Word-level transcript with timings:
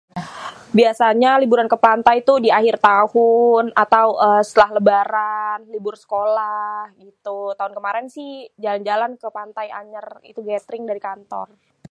Biasanya 0.77 1.31
liburan 1.41 1.67
ke 1.73 1.77
Pantai 1.85 2.17
tuh 2.27 2.37
diakhir 2.45 2.75
tahun 2.89 3.63
atau 3.85 4.07
eee 4.25 4.41
setelah 4.47 4.69
lebaran 4.77 5.59
libur 5.73 5.95
sekolah 6.03 6.77
gitu 7.03 7.39
tahun 7.59 7.73
kemaren 7.77 8.07
si 8.15 8.25
jalan-jalan 8.63 9.11
ke 9.21 9.27
Pantai 9.37 9.67
Anyer 9.79 10.07
itu, 10.31 10.39
getring 10.49 10.83
dari 10.89 11.01
kantor. 11.09 11.47